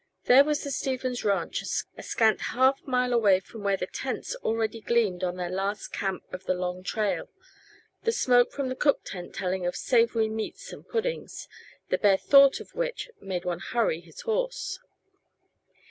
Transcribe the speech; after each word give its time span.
There 0.23 0.43
was 0.43 0.63
the 0.63 0.71
Stevens 0.71 1.23
ranch, 1.23 1.61
a 1.95 2.01
scant 2.01 2.41
half 2.57 2.81
mile 2.87 3.13
away 3.13 3.39
from 3.39 3.61
where 3.61 3.77
the 3.77 3.85
tents 3.85 4.33
already 4.37 4.81
gleamed 4.81 5.23
on 5.23 5.35
their 5.35 5.51
last 5.51 5.89
camp 5.89 6.23
of 6.33 6.45
the 6.45 6.55
long 6.55 6.81
trail; 6.81 7.29
the 8.01 8.11
smoke 8.11 8.51
from 8.51 8.69
the 8.69 8.75
cook 8.75 9.03
tent 9.03 9.35
telling 9.35 9.63
of 9.67 9.75
savory 9.75 10.27
meats 10.27 10.73
and 10.73 10.87
puddings, 10.89 11.47
the 11.89 11.99
bare 11.99 12.17
thought 12.17 12.59
of 12.59 12.73
which 12.73 13.11
made 13.19 13.45
one 13.45 13.59
hurry 13.59 14.01
his 14.01 14.21
horse. 14.21 14.79